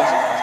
back. 0.00 0.39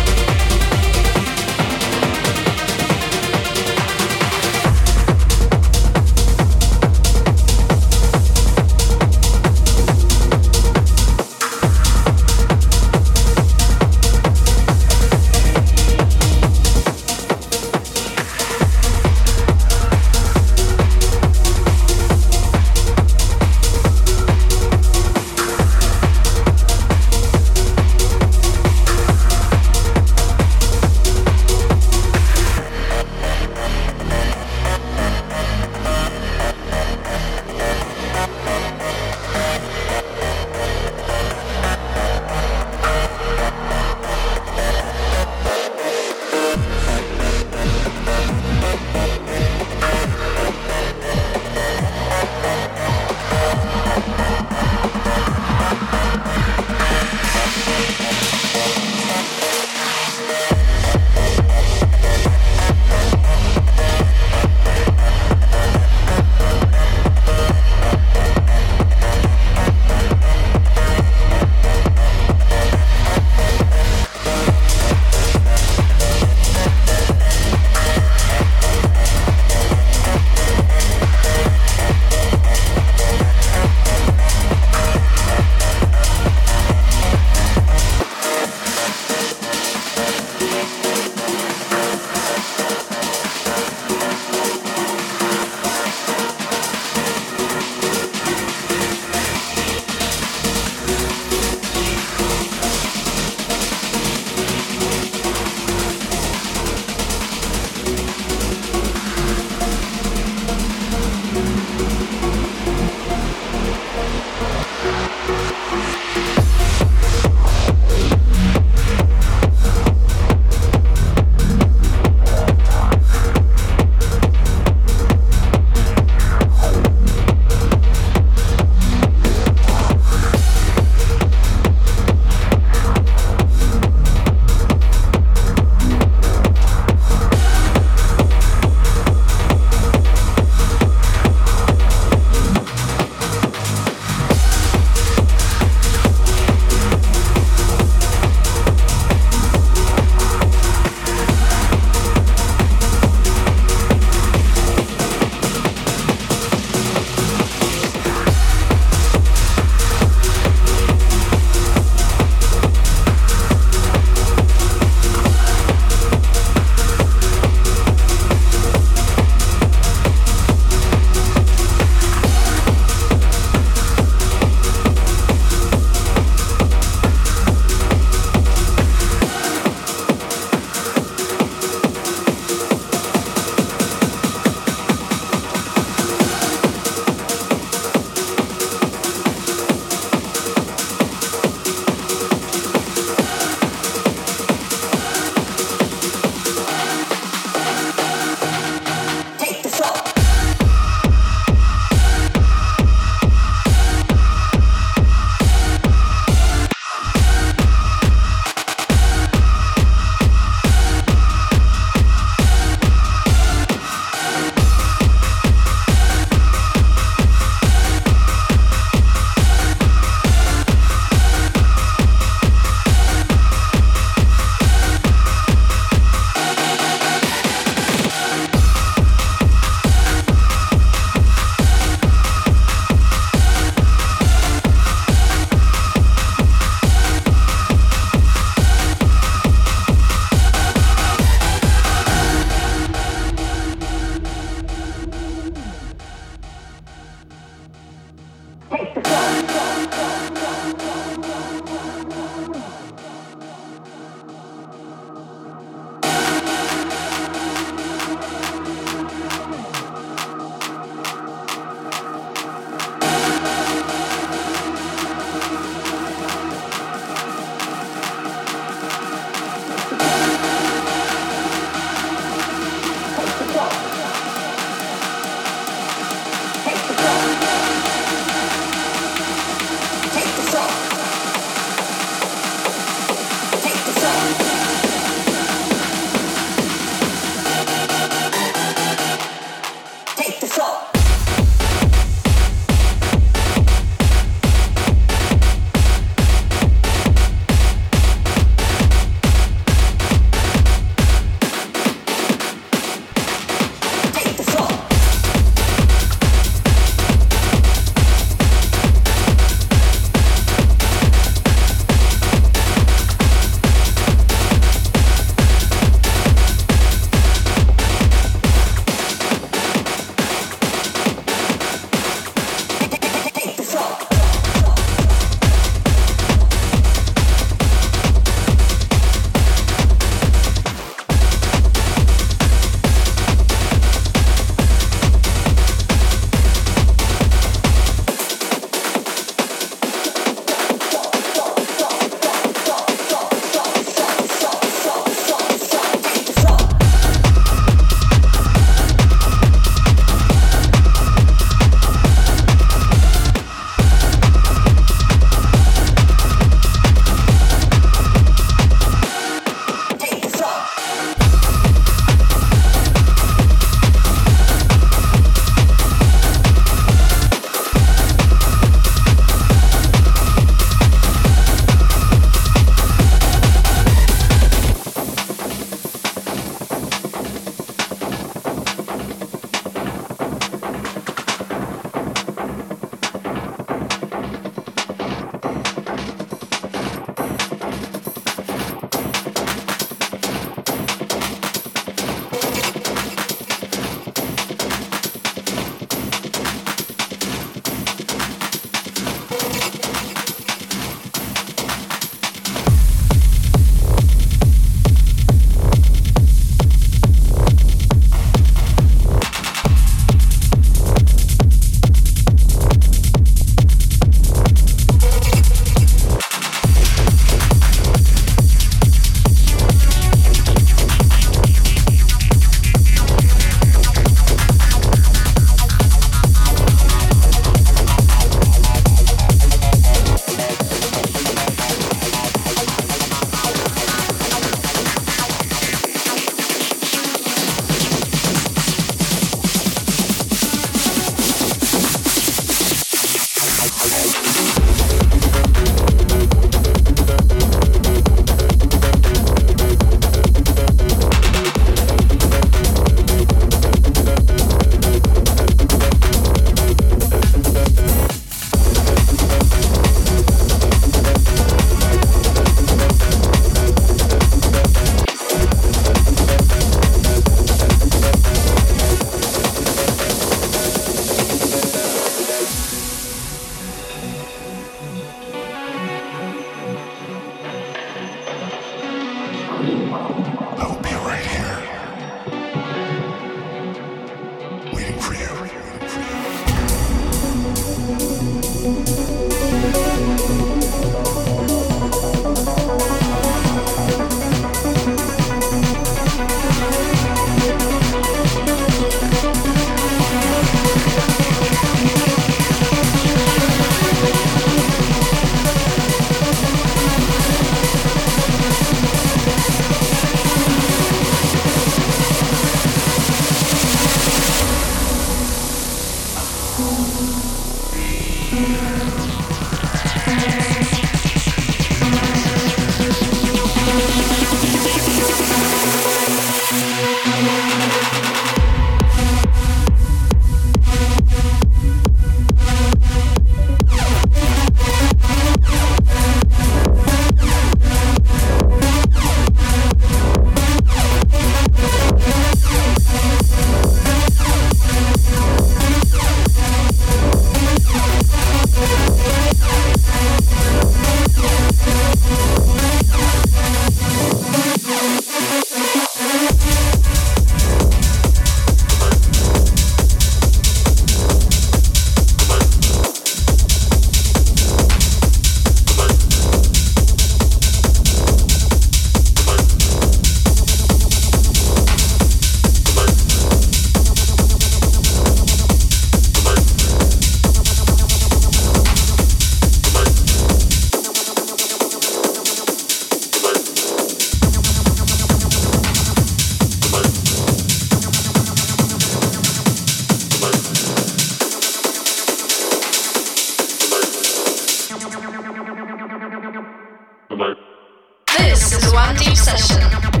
one 598.73 598.95
deep 598.95 599.17
session. 599.17 600.00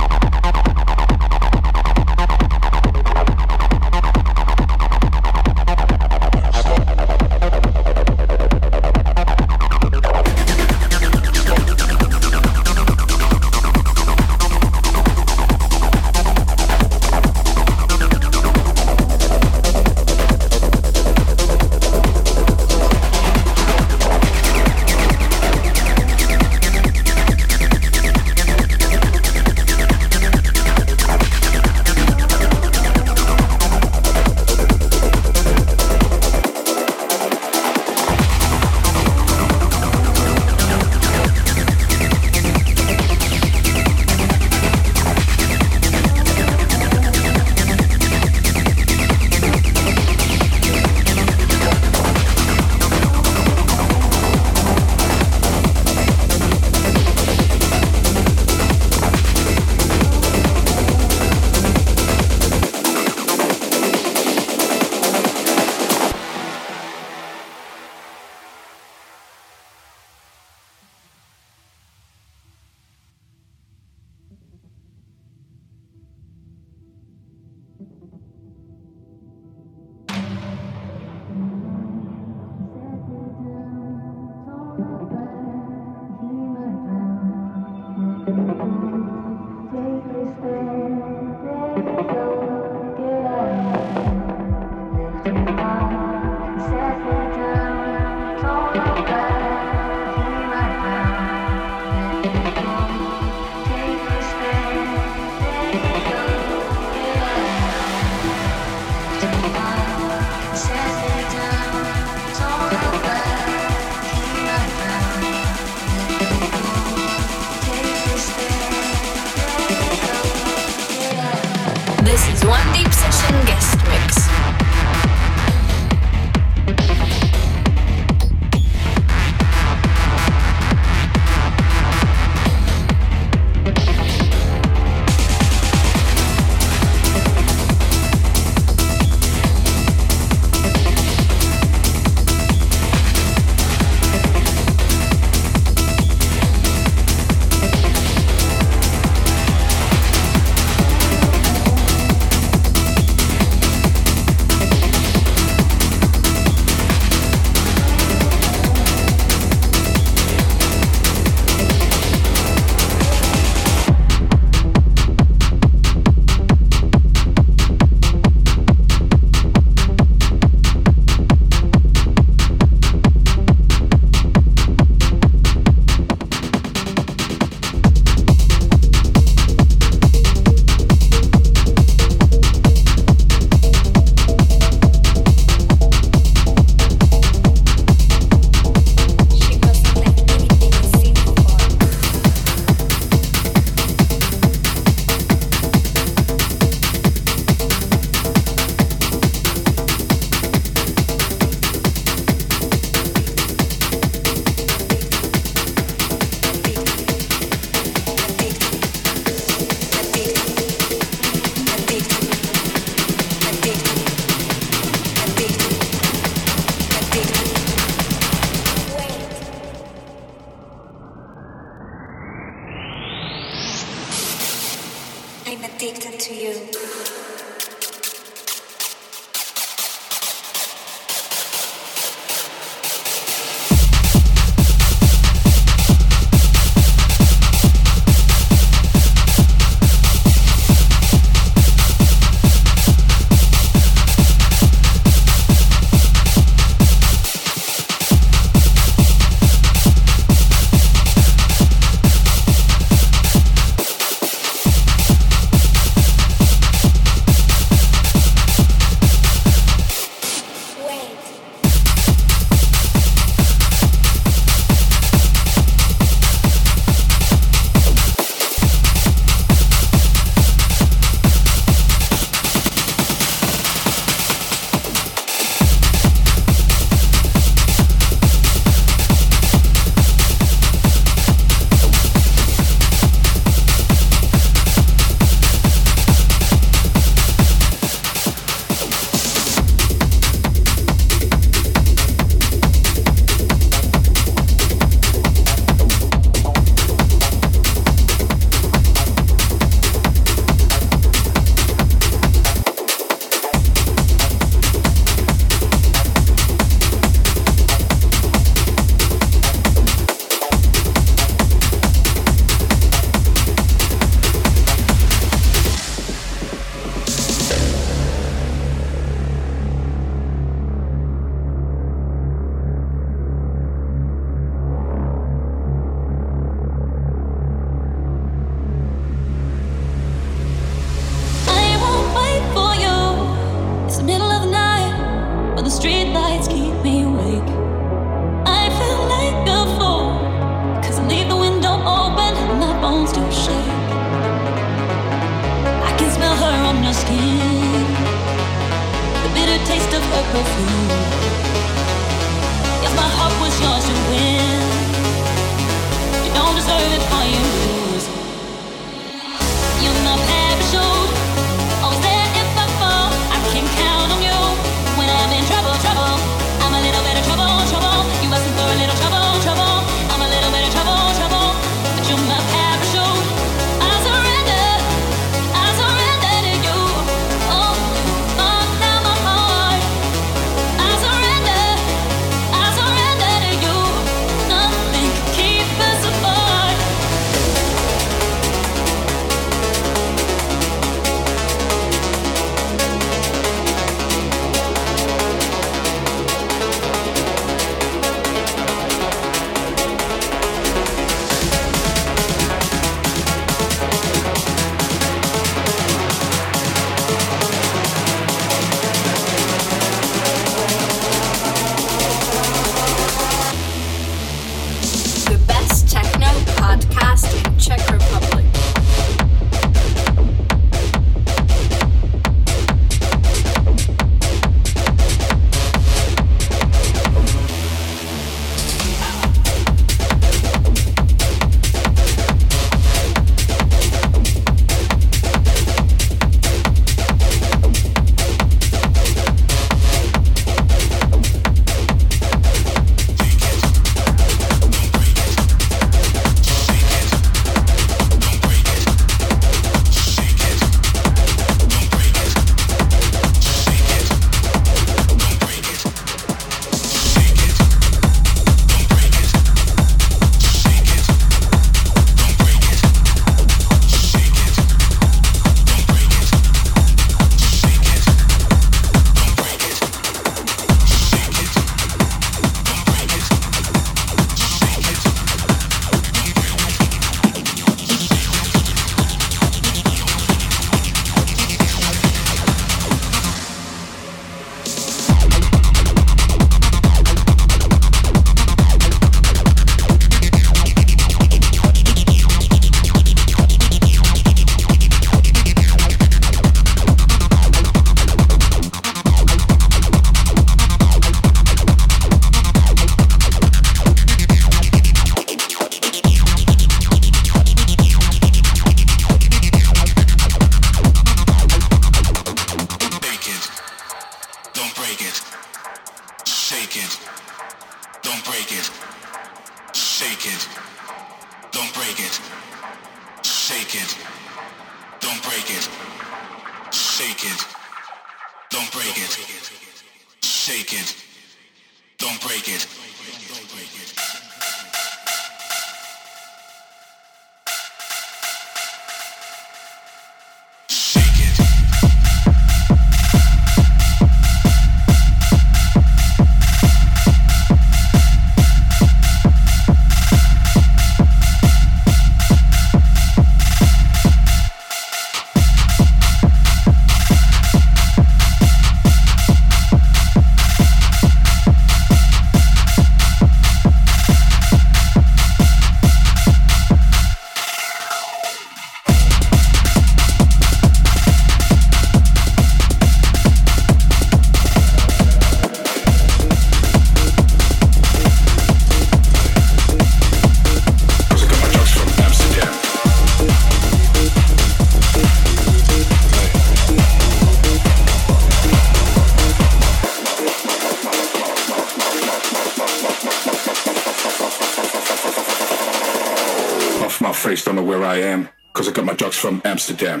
Amsterdam. 599.61 600.00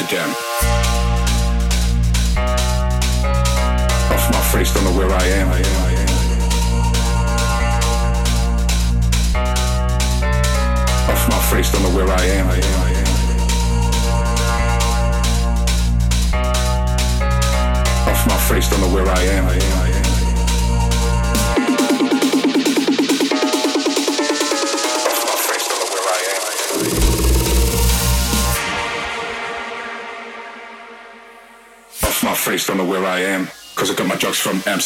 again. 0.00 0.49